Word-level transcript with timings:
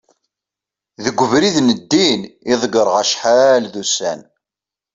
deg 1.03 1.17
ubrid 1.23 1.57
n 1.61 1.69
ddin 1.79 2.21
i 2.51 2.53
ḍegreɣ 2.61 2.95
acḥal 3.03 3.63
d 3.73 3.75
ussan 3.81 4.19